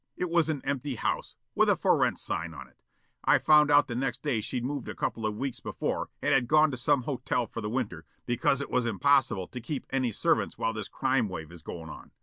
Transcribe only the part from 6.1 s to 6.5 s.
and had